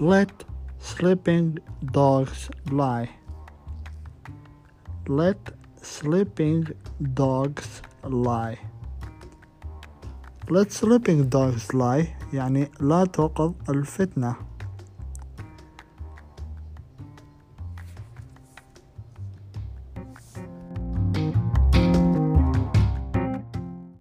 let 0.00 0.44
sleeping 0.78 1.58
dogs 1.92 2.50
lie. 2.70 3.08
Let 5.06 5.38
sleeping 5.82 6.66
dogs 7.14 7.82
lie. 8.02 8.58
Let 10.50 10.72
sleeping 10.72 11.28
dogs 11.28 11.74
lie 11.74 12.06
يعني 12.32 12.70
لا 12.80 13.04
توقظ 13.04 13.52
الفتنة 13.68 14.36